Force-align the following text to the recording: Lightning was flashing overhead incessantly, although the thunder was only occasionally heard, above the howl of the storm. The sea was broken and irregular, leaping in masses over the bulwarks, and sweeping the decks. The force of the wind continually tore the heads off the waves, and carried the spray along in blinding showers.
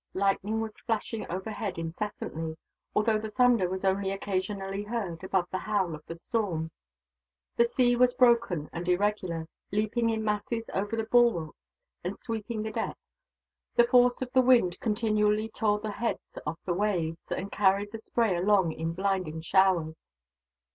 Lightning 0.15 0.59
was 0.61 0.79
flashing 0.79 1.27
overhead 1.29 1.77
incessantly, 1.77 2.57
although 2.95 3.19
the 3.19 3.29
thunder 3.29 3.69
was 3.69 3.85
only 3.85 4.09
occasionally 4.09 4.81
heard, 4.81 5.23
above 5.23 5.47
the 5.51 5.59
howl 5.59 5.93
of 5.93 6.03
the 6.07 6.15
storm. 6.15 6.71
The 7.55 7.65
sea 7.65 7.95
was 7.95 8.15
broken 8.15 8.67
and 8.73 8.89
irregular, 8.89 9.47
leaping 9.71 10.09
in 10.09 10.23
masses 10.23 10.65
over 10.73 10.95
the 10.95 11.03
bulwarks, 11.03 11.77
and 12.03 12.19
sweeping 12.19 12.63
the 12.63 12.71
decks. 12.71 13.31
The 13.75 13.85
force 13.85 14.23
of 14.23 14.33
the 14.33 14.41
wind 14.41 14.79
continually 14.79 15.49
tore 15.49 15.77
the 15.77 15.91
heads 15.91 16.39
off 16.47 16.57
the 16.65 16.73
waves, 16.73 17.31
and 17.31 17.51
carried 17.51 17.91
the 17.91 18.01
spray 18.01 18.35
along 18.35 18.71
in 18.71 18.93
blinding 18.93 19.41
showers. 19.43 20.15